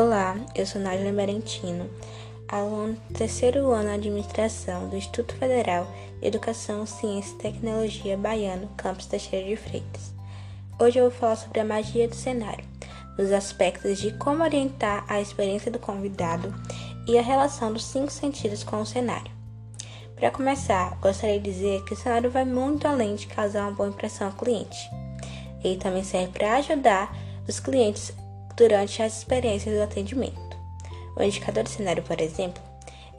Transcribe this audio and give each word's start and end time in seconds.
Olá, 0.00 0.36
eu 0.54 0.64
sou 0.64 0.80
Nájila 0.80 1.10
Merentino, 1.10 1.90
aluno 2.46 2.96
do 3.10 3.18
terceiro 3.18 3.72
ano 3.72 3.88
de 3.88 3.94
Administração 3.96 4.88
do 4.88 4.94
Instituto 4.94 5.34
Federal 5.34 5.92
de 6.20 6.28
Educação, 6.28 6.86
Ciência 6.86 7.34
e 7.34 7.38
Tecnologia 7.38 8.16
Baiano, 8.16 8.70
campus 8.76 9.06
Teixeira 9.06 9.48
de 9.48 9.56
Freitas. 9.56 10.14
Hoje 10.78 11.00
eu 11.00 11.10
vou 11.10 11.18
falar 11.18 11.34
sobre 11.34 11.58
a 11.58 11.64
magia 11.64 12.06
do 12.06 12.14
cenário, 12.14 12.64
nos 13.18 13.32
aspectos 13.32 13.98
de 13.98 14.12
como 14.12 14.44
orientar 14.44 15.04
a 15.08 15.20
experiência 15.20 15.68
do 15.68 15.80
convidado 15.80 16.54
e 17.08 17.18
a 17.18 17.22
relação 17.22 17.72
dos 17.72 17.84
cinco 17.84 18.12
sentidos 18.12 18.62
com 18.62 18.80
o 18.80 18.86
cenário. 18.86 19.32
Para 20.14 20.30
começar, 20.30 20.96
gostaria 21.00 21.40
de 21.40 21.50
dizer 21.50 21.84
que 21.84 21.94
o 21.94 21.96
cenário 21.96 22.30
vai 22.30 22.44
muito 22.44 22.86
além 22.86 23.16
de 23.16 23.26
causar 23.26 23.62
uma 23.62 23.72
boa 23.72 23.88
impressão 23.88 24.28
ao 24.28 24.34
cliente. 24.34 24.78
Ele 25.64 25.76
também 25.76 26.04
serve 26.04 26.28
para 26.28 26.54
ajudar 26.54 27.12
os 27.48 27.58
clientes 27.58 28.12
durante 28.58 29.00
as 29.00 29.16
experiências 29.18 29.74
do 29.74 29.82
atendimento. 29.82 30.58
O 31.16 31.22
indicador 31.22 31.62
de 31.62 31.70
cenário, 31.70 32.02
por 32.02 32.20
exemplo, 32.20 32.62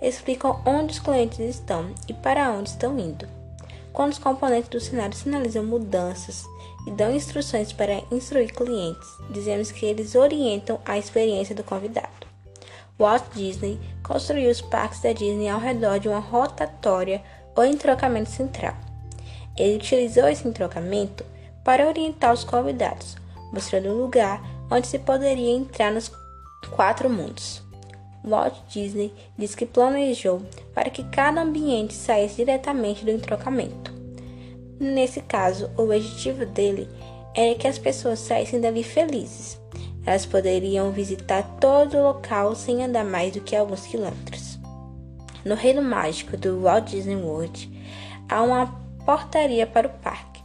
explica 0.02 0.50
onde 0.70 0.94
os 0.94 1.00
clientes 1.00 1.40
estão 1.40 1.94
e 2.08 2.14
para 2.14 2.52
onde 2.52 2.70
estão 2.70 3.00
indo. 3.00 3.28
Quando 3.94 4.12
os 4.12 4.20
componentes 4.20 4.70
do 4.70 4.80
cenário 4.80 5.16
sinalizam 5.16 5.64
mudanças 5.64 6.46
e 6.86 6.92
dão 6.92 7.12
instruções 7.12 7.74
para 7.74 8.04
instruir 8.12 8.54
clientes, 8.54 9.08
dizemos 9.32 9.72
que 9.72 9.86
eles 9.86 10.14
orientam 10.14 10.80
a 10.86 10.98
experiência 10.98 11.56
do 11.56 11.64
convidado. 11.64 12.28
Walt 12.98 13.24
Disney 13.34 13.80
construiu 14.04 14.52
os 14.52 14.62
parques 14.62 15.00
da 15.00 15.14
Disney 15.14 15.48
ao 15.48 15.60
redor 15.60 16.00
de 16.00 16.10
uma 16.10 16.20
rotatória 16.20 17.24
ou 17.56 17.66
entrocamento 17.66 18.30
central. 18.30 18.76
Ele 19.58 19.78
utilizou 19.78 20.28
esse 20.28 20.48
entrocamento 20.48 21.26
para 21.64 21.88
orientar 21.88 22.34
os 22.34 22.44
convidados, 22.44 23.18
mostrando 23.52 23.90
um 23.90 24.02
lugar 24.02 24.42
onde 24.70 24.88
se 24.88 25.00
poderia 25.00 25.52
entrar 25.52 25.92
nos 25.92 26.12
quatro 26.75 27.09
mundos. 27.09 27.62
Walt 28.23 28.53
Disney 28.70 29.14
diz 29.38 29.56
que 29.56 29.66
planejou 29.66 30.42
para 30.73 30.89
que 30.89 31.03
cada 31.06 31.42
ambiente 31.42 31.94
saísse 31.94 32.38
diretamente 32.38 33.06
do 33.06 33.12
entrocamento. 33.12 33.94
Nesse 34.80 35.22
caso, 35.22 35.70
o 35.78 35.84
objetivo 35.84 36.45
dele 36.45 36.88
era 37.36 37.56
que 37.56 37.67
as 37.67 37.78
pessoas 37.78 38.20
saíssem 38.20 38.59
dali 38.59 38.84
felizes. 38.84 39.59
Elas 40.06 40.25
poderiam 40.25 40.92
visitar 40.92 41.44
todo 41.59 41.97
o 41.97 42.03
local 42.03 42.56
sem 42.56 42.84
andar 42.84 43.06
mais 43.06 43.34
do 43.34 43.42
que 43.42 43.56
alguns 43.56 43.86
quilômetros. 43.86 44.58
No 45.45 45.56
reino 45.56 45.81
mágico 45.81 46.36
do 46.38 46.62
Walt 46.62 46.90
Disney 46.90 47.16
World, 47.16 47.70
há 48.28 48.42
uma 48.42 48.67
portaria 49.06 49.66
para 49.66 49.88
o 49.88 49.92
parque 50.02 50.42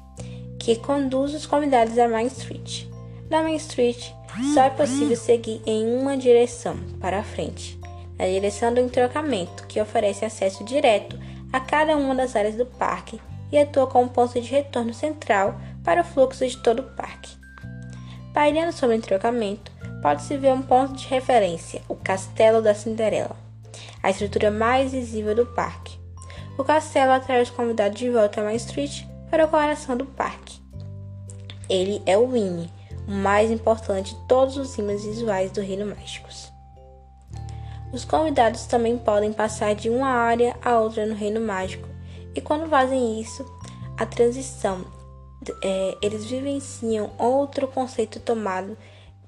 que 0.58 0.76
conduz 0.76 1.34
os 1.34 1.46
convidados 1.46 1.98
a 1.98 2.08
Main 2.08 2.26
Street. 2.26 2.86
Main 3.30 3.56
Street, 3.56 4.12
só 4.52 4.62
é 4.62 4.70
possível 4.70 5.16
seguir 5.16 5.62
em 5.66 5.96
uma 5.96 6.16
direção, 6.16 6.76
para 7.00 7.18
a 7.18 7.22
frente, 7.22 7.78
na 8.18 8.26
direção 8.26 8.72
do 8.72 8.80
entrocamento, 8.80 9.66
que 9.66 9.80
oferece 9.80 10.24
acesso 10.24 10.64
direto 10.64 11.18
a 11.52 11.60
cada 11.60 11.96
uma 11.96 12.14
das 12.14 12.36
áreas 12.36 12.54
do 12.54 12.66
parque 12.66 13.20
e 13.50 13.58
atua 13.58 13.86
como 13.86 14.10
ponto 14.10 14.40
de 14.40 14.50
retorno 14.50 14.92
central 14.92 15.58
para 15.82 16.00
o 16.00 16.04
fluxo 16.04 16.46
de 16.46 16.56
todo 16.58 16.80
o 16.80 16.96
parque. 16.96 17.36
Pairando 18.32 18.72
sobre 18.72 18.96
o 18.96 18.98
entrocamento, 18.98 19.70
pode-se 20.02 20.36
ver 20.36 20.52
um 20.52 20.62
ponto 20.62 20.94
de 20.94 21.06
referência, 21.06 21.80
o 21.88 21.94
Castelo 21.94 22.60
da 22.60 22.74
Cinderela, 22.74 23.36
a 24.02 24.10
estrutura 24.10 24.50
mais 24.50 24.92
visível 24.92 25.34
do 25.34 25.46
parque. 25.46 25.98
O 26.58 26.62
castelo 26.62 27.12
atrai 27.12 27.42
os 27.42 27.50
convidados 27.50 27.98
de 27.98 28.10
volta 28.10 28.40
a 28.40 28.44
Main 28.44 28.56
Street 28.56 29.04
para 29.30 29.44
o 29.44 29.48
coração 29.48 29.96
do 29.96 30.04
parque. 30.04 30.60
Ele 31.68 32.00
é 32.06 32.16
o 32.16 32.28
Winnie, 32.28 32.70
o 33.06 33.10
mais 33.10 33.50
importante 33.50 34.14
de 34.14 34.20
todos 34.26 34.56
os 34.56 34.76
ímãs 34.78 35.04
visuais 35.04 35.50
do 35.50 35.60
Reino 35.60 35.86
Mágicos. 35.86 36.52
Os 37.92 38.04
convidados 38.04 38.66
também 38.66 38.98
podem 38.98 39.32
passar 39.32 39.74
de 39.74 39.88
uma 39.88 40.08
área 40.08 40.56
a 40.62 40.78
outra 40.78 41.06
no 41.06 41.14
Reino 41.14 41.40
Mágico, 41.40 41.88
e 42.34 42.40
quando 42.40 42.68
fazem 42.68 43.20
isso, 43.20 43.44
a 43.96 44.04
transição, 44.04 44.84
é, 45.62 45.96
eles 46.02 46.24
vivenciam 46.24 47.12
outro 47.18 47.68
conceito 47.68 48.18
tomado 48.18 48.76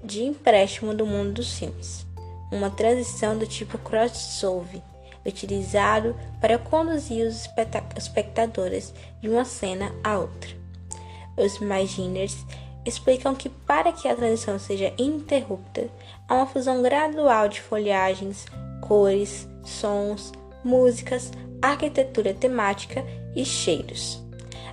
de 0.02 0.24
empréstimo 0.24 0.94
do 0.94 1.06
mundo 1.06 1.34
dos 1.34 1.58
filmes, 1.58 2.04
uma 2.50 2.70
transição 2.70 3.38
do 3.38 3.46
tipo 3.46 3.78
crossover 3.78 4.82
utilizado 5.26 6.14
para 6.40 6.58
conduzir 6.58 7.26
os 7.26 7.48
espectadores 7.96 8.94
de 9.20 9.28
uma 9.28 9.44
cena 9.44 9.92
a 10.02 10.18
outra. 10.18 10.50
Os 11.36 11.56
Imaginers 11.56 12.36
explicam 12.86 13.34
que 13.34 13.48
para 13.48 13.92
que 13.92 14.06
a 14.06 14.14
transição 14.14 14.58
seja 14.58 14.92
interrupta, 14.96 15.88
há 16.28 16.34
uma 16.34 16.46
fusão 16.46 16.82
gradual 16.82 17.48
de 17.48 17.60
folhagens, 17.60 18.46
cores, 18.80 19.48
sons, 19.64 20.32
músicas, 20.64 21.32
arquitetura 21.60 22.32
temática 22.32 23.04
e 23.34 23.44
cheiros. 23.44 24.22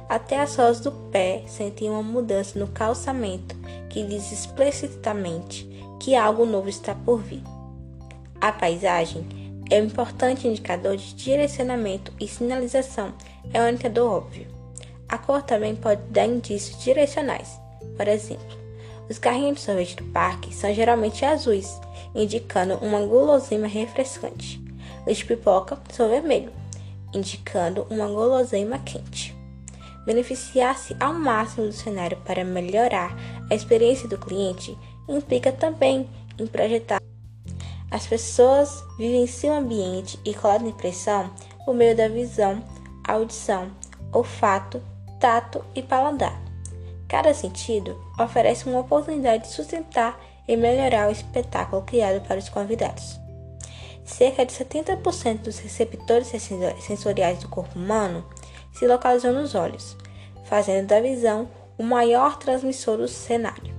Até 0.08 0.40
as 0.40 0.52
solas 0.52 0.80
do 0.80 0.92
pé 0.92 1.44
sentem 1.48 1.90
uma 1.90 2.04
mudança 2.04 2.60
no 2.60 2.68
calçamento 2.68 3.56
que 3.90 4.04
diz 4.04 4.32
explicitamente 4.32 5.68
que 6.00 6.16
algo 6.16 6.46
novo 6.46 6.70
está 6.70 6.94
por 6.94 7.22
vir. 7.22 7.42
A 8.40 8.52
paisagem 8.52 9.26
é 9.72 9.82
um 9.82 9.86
importante 9.86 10.48
indicador 10.48 10.98
de 10.98 11.16
direcionamento 11.16 12.12
e 12.20 12.28
sinalização, 12.28 13.14
é 13.52 13.62
um 13.62 13.70
indicador 13.70 14.12
óbvio. 14.12 14.48
A 15.08 15.18
cor 15.18 15.42
também 15.42 15.76
pode 15.76 16.02
dar 16.10 16.28
indícios 16.28 16.84
direcionais. 16.84 17.63
Por 17.96 18.08
exemplo, 18.08 18.58
os 19.10 19.18
carrinhos 19.18 19.58
de 19.58 19.62
sorvete 19.62 19.96
do 19.96 20.04
parque 20.06 20.54
são 20.54 20.74
geralmente 20.74 21.26
azuis, 21.26 21.80
indicando 22.16 22.76
uma 22.76 23.00
guloseima 23.02 23.68
refrescante. 23.68 24.62
Os 25.06 25.18
de 25.18 25.26
pipoca 25.26 25.78
são 25.92 26.10
vermelhos, 26.10 26.54
indicando 27.14 27.86
uma 27.90 28.08
guloseima 28.08 28.80
quente. 28.80 29.36
Beneficiar-se 30.06 30.96
ao 31.00 31.14
máximo 31.14 31.68
do 31.68 31.74
cenário 31.74 32.18
para 32.26 32.44
melhorar 32.44 33.16
a 33.50 33.56
experiência 33.56 34.08
do 34.08 34.18
cliente 34.18 34.78
implica 35.08 35.52
também 35.52 36.10
em 36.38 36.48
projetar 36.48 37.04
as 37.94 38.08
pessoas 38.08 38.84
vivem 38.98 39.22
em 39.22 39.28
seu 39.28 39.54
ambiente 39.54 40.20
e 40.26 40.34
colocam 40.34 40.68
impressão 40.68 41.30
por 41.64 41.76
meio 41.76 41.96
da 41.96 42.08
visão, 42.08 42.64
audição, 43.08 43.70
olfato, 44.12 44.82
tato 45.20 45.64
e 45.76 45.84
paladar. 45.84 46.42
Cada 47.14 47.32
sentido 47.32 47.96
oferece 48.20 48.68
uma 48.68 48.80
oportunidade 48.80 49.44
de 49.44 49.54
sustentar 49.54 50.20
e 50.48 50.58
melhorar 50.58 51.08
o 51.08 51.12
espetáculo 51.12 51.84
criado 51.84 52.28
para 52.28 52.40
os 52.40 52.50
convidados. 52.50 53.20
Cerca 54.04 54.44
de 54.44 54.52
70% 54.52 55.44
dos 55.44 55.60
receptores 55.60 56.34
sensoriais 56.80 57.38
do 57.38 57.48
corpo 57.48 57.78
humano 57.78 58.26
se 58.74 58.88
localizam 58.88 59.32
nos 59.32 59.54
olhos, 59.54 59.96
fazendo 60.46 60.88
da 60.88 61.00
visão 61.00 61.48
o 61.78 61.84
maior 61.84 62.40
transmissor 62.40 62.98
do 62.98 63.08
cenário. 63.08 63.76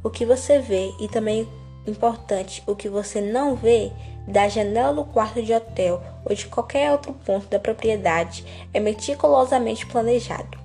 O 0.00 0.08
que 0.08 0.24
você 0.24 0.60
vê 0.60 0.94
e 1.00 1.08
também 1.08 1.48
importante 1.84 2.62
o 2.64 2.76
que 2.76 2.88
você 2.88 3.20
não 3.20 3.56
vê 3.56 3.90
da 4.28 4.48
janela 4.48 4.94
do 4.94 5.04
quarto 5.04 5.42
de 5.42 5.52
hotel 5.52 6.00
ou 6.24 6.32
de 6.32 6.46
qualquer 6.46 6.92
outro 6.92 7.12
ponto 7.12 7.48
da 7.48 7.58
propriedade 7.58 8.46
é 8.72 8.78
meticulosamente 8.78 9.84
planejado. 9.84 10.56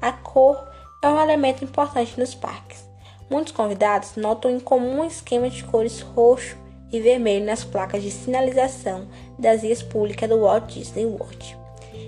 A 0.00 0.10
cor 0.10 0.72
é 1.04 1.08
um 1.08 1.20
elemento 1.20 1.62
importante 1.62 2.18
nos 2.18 2.34
parques. 2.34 2.82
Muitos 3.28 3.52
convidados 3.52 4.16
notam 4.16 4.50
um 4.50 4.56
incomum 4.56 5.04
esquema 5.04 5.50
de 5.50 5.62
cores 5.64 6.00
roxo 6.00 6.56
e 6.90 6.98
vermelho 6.98 7.44
nas 7.44 7.62
placas 7.62 8.02
de 8.02 8.10
sinalização 8.10 9.06
das 9.38 9.60
vias 9.60 9.82
públicas 9.82 10.30
do 10.30 10.40
Walt 10.40 10.64
Disney 10.72 11.04
World 11.04 11.58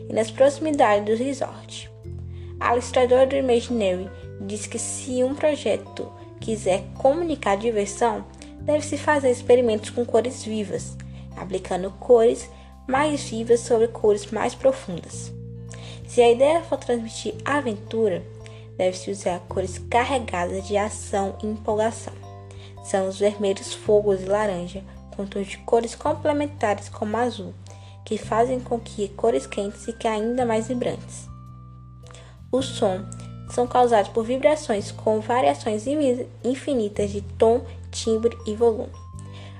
e 0.09 0.12
nas 0.15 0.31
proximidades 0.31 1.05
do 1.05 1.23
resort. 1.23 1.91
A 2.59 2.73
ilustradora 2.73 3.27
do 3.27 3.37
Imaginary 3.37 4.09
diz 4.41 4.67
que 4.67 4.79
se 4.79 5.22
um 5.22 5.34
projeto 5.34 6.10
quiser 6.41 6.83
comunicar 6.95 7.59
diversão, 7.59 8.25
deve-se 8.63 8.97
fazer 8.97 9.31
experimentos 9.31 9.91
com 9.91 10.07
cores 10.07 10.43
vivas, 10.43 10.97
aplicando 11.37 11.91
cores 12.01 12.48
mais 12.89 13.25
vivas 13.25 13.60
sobre 13.60 13.89
cores 13.89 14.31
mais 14.31 14.54
profundas. 14.54 15.31
Se 16.09 16.22
a 16.22 16.31
ideia 16.31 16.63
for 16.63 16.78
transmitir 16.78 17.34
aventura, 17.45 18.25
deve-se 18.77 19.11
usar 19.11 19.41
cores 19.49 19.78
carregadas 19.91 20.67
de 20.67 20.77
ação 20.77 21.37
e 21.43 21.47
empolgação. 21.47 22.13
São 22.84 23.09
os 23.09 23.19
vermelhos, 23.19 23.75
fogos 23.75 24.23
e 24.23 24.27
laranja, 24.27 24.84
com 25.17 25.27
tons 25.27 25.47
de 25.49 25.59
cores 25.59 25.95
complementares 25.95 26.89
como 26.89 27.17
azul, 27.17 27.55
que 28.05 28.19
fazem 28.19 28.61
com 28.61 28.78
que 28.78 29.09
cores 29.09 29.47
quentes 29.47 29.84
fiquem 29.84 30.11
ainda 30.11 30.45
mais 30.45 30.69
vibrantes. 30.69 31.27
O 32.53 32.63
som 32.63 33.05
são 33.51 33.67
causados 33.67 34.11
por 34.11 34.25
vibrações 34.25 34.93
com 34.93 35.21
variações 35.21 35.84
infinitas 36.45 37.11
de 37.11 37.21
tom, 37.21 37.63
timbre 37.91 38.37
e 38.47 38.55
volume. 38.55 38.93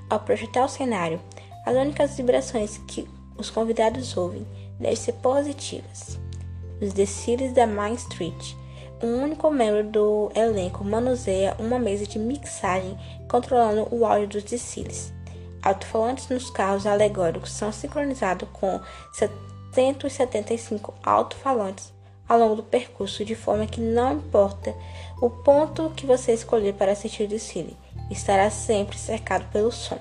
Ao 0.09 0.19
projetar 0.19 0.63
o 0.63 0.69
cenário, 0.69 1.19
as 1.65 1.75
únicas 1.75 2.15
vibrações 2.15 2.77
que 2.87 3.07
os 3.37 3.49
convidados 3.49 4.15
ouvem 4.15 4.45
devem 4.79 4.95
ser 4.95 5.13
positivas. 5.13 6.17
Nos 6.79 6.93
desfiles 6.93 7.53
da 7.53 7.67
Main 7.67 7.95
Street, 7.95 8.53
um 9.01 9.23
único 9.23 9.51
membro 9.51 9.83
do 9.83 10.31
elenco 10.35 10.83
manuseia 10.83 11.55
uma 11.59 11.77
mesa 11.77 12.05
de 12.05 12.17
mixagem 12.17 12.97
controlando 13.27 13.87
o 13.91 14.05
áudio 14.05 14.27
dos 14.27 14.43
desfiles. 14.43 15.13
Alto-falantes 15.61 16.29
nos 16.29 16.49
carros 16.49 16.85
alegóricos 16.85 17.51
são 17.51 17.71
sincronizados 17.71 18.47
com 18.53 18.79
175 19.73 20.93
alto-falantes 21.03 21.93
ao 22.27 22.39
longo 22.39 22.55
do 22.55 22.63
percurso, 22.63 23.23
de 23.23 23.35
forma 23.35 23.65
que 23.65 23.79
não 23.79 24.13
importa 24.13 24.75
o 25.21 25.29
ponto 25.29 25.91
que 25.95 26.05
você 26.05 26.33
escolher 26.33 26.73
para 26.73 26.91
assistir 26.91 27.23
o 27.23 27.27
desfile, 27.27 27.77
estará 28.11 28.49
sempre 28.49 28.97
cercado 28.97 29.49
pelo 29.51 29.71
som. 29.71 29.99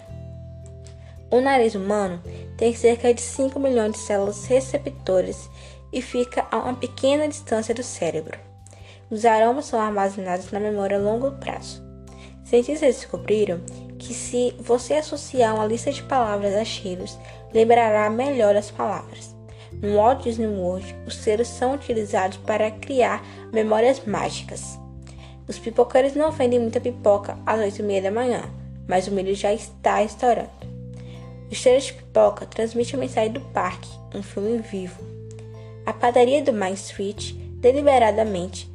O 1.30 1.40
nariz 1.40 1.74
humano 1.74 2.20
tem 2.56 2.74
cerca 2.74 3.12
de 3.12 3.20
5 3.20 3.58
milhões 3.58 3.92
de 3.92 3.98
células 3.98 4.44
receptoras 4.46 5.48
e 5.92 6.00
fica 6.00 6.46
a 6.50 6.58
uma 6.58 6.74
pequena 6.74 7.28
distância 7.28 7.74
do 7.74 7.82
cérebro. 7.82 8.45
Os 9.10 9.24
aromas 9.24 9.66
são 9.66 9.80
armazenados 9.80 10.50
na 10.50 10.58
memória 10.58 10.98
a 10.98 11.00
longo 11.00 11.30
prazo. 11.32 11.82
Cientistas 12.44 12.96
descobriram 12.96 13.60
que 13.98 14.12
se 14.12 14.54
você 14.58 14.94
associar 14.94 15.54
uma 15.54 15.66
lista 15.66 15.92
de 15.92 16.02
palavras 16.02 16.54
a 16.54 16.64
cheiros, 16.64 17.16
lembrará 17.52 18.10
melhor 18.10 18.56
as 18.56 18.70
palavras. 18.70 19.34
No 19.72 19.96
Walt 19.96 20.22
Disney 20.22 20.46
World, 20.46 20.96
os 21.06 21.16
selos 21.16 21.48
são 21.48 21.74
utilizados 21.74 22.38
para 22.38 22.70
criar 22.70 23.24
memórias 23.52 24.04
mágicas. 24.04 24.78
Os 25.46 25.58
pipoqueiros 25.58 26.14
não 26.14 26.32
vendem 26.32 26.58
muita 26.58 26.80
pipoca 26.80 27.38
às 27.46 27.60
8 27.60 27.78
e 27.78 27.82
meia 27.82 28.02
da 28.02 28.10
manhã, 28.10 28.42
mas 28.88 29.06
o 29.06 29.12
milho 29.12 29.34
já 29.34 29.52
está 29.52 30.02
estourando. 30.02 30.50
O 31.50 31.54
cheiro 31.54 31.80
de 31.80 31.92
pipoca 31.92 32.44
transmite 32.46 32.96
a 32.96 32.98
mensagem 32.98 33.32
do 33.32 33.40
parque, 33.40 33.88
um 34.14 34.22
filme 34.22 34.58
vivo. 34.58 35.00
A 35.84 35.92
padaria 35.92 36.42
do 36.42 36.52
Main 36.52 36.74
Street 36.74 37.34
deliberadamente 37.60 38.68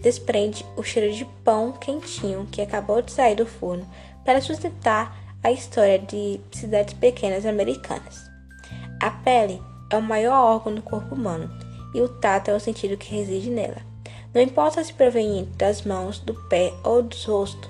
desprende 0.00 0.64
o 0.76 0.82
cheiro 0.82 1.12
de 1.12 1.24
pão 1.44 1.72
quentinho 1.72 2.46
que 2.50 2.62
acabou 2.62 3.02
de 3.02 3.12
sair 3.12 3.34
do 3.34 3.46
forno 3.46 3.86
para 4.24 4.40
sustentar 4.40 5.16
a 5.42 5.50
história 5.50 5.98
de 5.98 6.40
cidades 6.52 6.94
pequenas 6.94 7.46
americanas. 7.46 8.30
A 9.00 9.10
pele 9.10 9.60
é 9.90 9.96
o 9.96 10.02
maior 10.02 10.54
órgão 10.54 10.74
do 10.74 10.82
corpo 10.82 11.14
humano 11.14 11.50
e 11.94 12.00
o 12.00 12.08
tato 12.08 12.50
é 12.50 12.54
o 12.54 12.60
sentido 12.60 12.96
que 12.96 13.14
reside 13.14 13.50
nela. 13.50 13.82
Não 14.32 14.40
importa 14.40 14.84
se 14.84 14.92
provém 14.92 15.48
das 15.56 15.82
mãos, 15.82 16.18
do 16.20 16.34
pé 16.48 16.72
ou 16.84 17.02
do 17.02 17.16
rosto, 17.26 17.68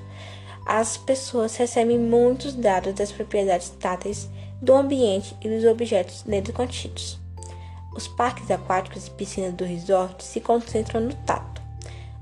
as 0.67 0.97
pessoas 0.97 1.56
recebem 1.56 1.99
muitos 1.99 2.55
dados 2.55 2.94
das 2.94 3.11
propriedades 3.11 3.71
táteis 3.71 4.29
do 4.61 4.75
ambiente 4.75 5.35
e 5.41 5.49
dos 5.49 5.65
objetos 5.65 6.25
nele 6.25 6.53
contidos. 6.53 7.19
Os 7.94 8.06
parques 8.06 8.50
aquáticos 8.50 9.06
e 9.06 9.11
piscinas 9.11 9.55
do 9.55 9.65
resort 9.65 10.23
se 10.23 10.41
concentram 10.41 11.00
no 11.00 11.15
tato. 11.27 11.50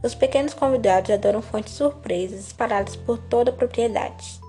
Os 0.02 0.14
pequenos 0.14 0.54
convidados 0.54 1.10
adoram 1.10 1.42
fontes 1.42 1.74
surpresas 1.74 2.40
espalhadas 2.40 2.94
por 2.94 3.18
toda 3.18 3.50
a 3.50 3.54
propriedade. 3.54 4.40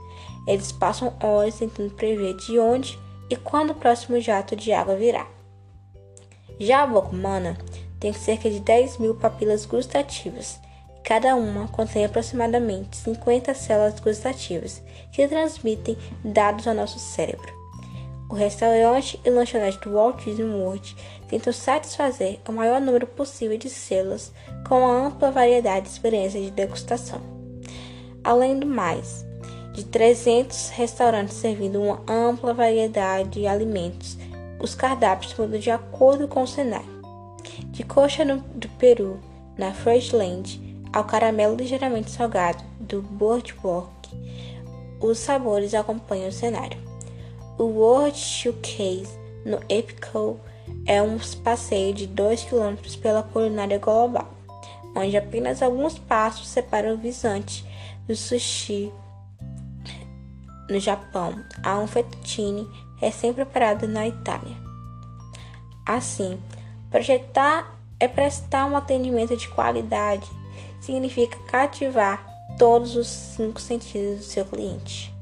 Eles 0.47 0.71
passam 0.71 1.13
horas 1.21 1.55
tentando 1.55 1.93
prever 1.95 2.35
de 2.35 2.59
onde 2.59 2.99
e 3.29 3.35
quando 3.35 3.71
o 3.71 3.75
próximo 3.75 4.19
jato 4.19 4.55
de 4.55 4.71
água 4.71 4.95
virá. 4.95 5.27
Já 6.59 6.83
a 6.83 6.87
boca 6.87 7.09
humana 7.09 7.57
tem 7.99 8.13
cerca 8.13 8.49
de 8.49 8.59
10 8.59 8.97
mil 8.97 9.15
papilas 9.15 9.65
gustativas. 9.65 10.59
Cada 11.03 11.35
uma 11.35 11.67
contém 11.67 12.05
aproximadamente 12.05 12.97
50 12.97 13.53
células 13.53 13.99
gustativas 13.99 14.81
que 15.11 15.27
transmitem 15.27 15.97
dados 16.23 16.67
ao 16.67 16.75
nosso 16.75 16.99
cérebro. 16.99 17.58
O 18.29 18.35
restaurante 18.35 19.19
e 19.25 19.29
lanchonete 19.29 19.79
do 19.79 19.93
Walt 19.93 20.23
Disney 20.23 20.45
World 20.45 20.95
tentam 21.27 21.51
satisfazer 21.51 22.39
o 22.47 22.51
maior 22.51 22.79
número 22.79 23.07
possível 23.07 23.57
de 23.57 23.69
células 23.69 24.31
com 24.67 24.79
uma 24.79 25.07
ampla 25.07 25.31
variedade 25.31 25.87
de 25.87 25.91
experiências 25.91 26.43
de 26.43 26.51
degustação. 26.51 27.19
Além 28.23 28.59
do 28.59 28.67
mais, 28.67 29.25
de 29.73 29.83
300 29.83 30.69
restaurantes 30.69 31.37
servindo 31.37 31.81
uma 31.81 32.01
ampla 32.07 32.53
variedade 32.53 33.29
de 33.29 33.47
alimentos 33.47 34.17
os 34.59 34.75
cardápios 34.75 35.33
mudam 35.37 35.59
de 35.59 35.71
acordo 35.71 36.27
com 36.27 36.43
o 36.43 36.47
cenário. 36.47 36.99
De 37.71 37.83
coxa 37.83 38.25
no, 38.25 38.37
do 38.37 38.67
Peru, 38.77 39.19
na 39.57 39.73
Freshland, 39.73 40.59
ao 40.91 41.05
caramelo 41.05 41.55
ligeiramente 41.55 42.11
salgado 42.11 42.63
do 42.79 43.01
Boardwalk, 43.01 43.89
os 44.99 45.17
sabores 45.17 45.73
acompanham 45.73 46.27
o 46.27 46.31
cenário. 46.31 46.88
O 47.59 47.65
World 47.65 48.17
Showcase 48.17 49.19
no 49.45 49.59
Epico 49.67 50.39
é 50.85 51.01
um 51.01 51.19
passeio 51.44 51.94
de 51.94 52.07
2 52.07 52.45
km 52.45 52.77
pela 53.01 53.21
culinária 53.21 53.77
global, 53.77 54.29
onde 54.95 55.17
apenas 55.17 55.61
alguns 55.61 56.00
passos 56.00 56.47
separam 56.47 56.94
o 56.94 56.97
visante 56.97 57.65
do 58.07 58.15
sushi 58.15 58.94
no 60.69 60.79
Japão 60.79 61.35
a 61.61 61.77
um 61.79 61.85
fettuccine 61.85 62.65
recém-preparado 62.95 63.89
na 63.89 64.07
Itália. 64.07 64.56
Assim, 65.85 66.39
projetar 66.89 67.77
é 68.00 68.07
prestar 68.07 68.67
um 68.67 68.77
atendimento 68.77 69.35
de 69.35 69.50
qualidade, 69.50 70.31
significa 70.79 71.38
cativar 71.39 72.25
todos 72.57 72.95
os 72.95 73.07
cinco 73.07 73.59
sentidos 73.59 74.19
do 74.19 74.23
seu 74.23 74.45
cliente. 74.45 75.19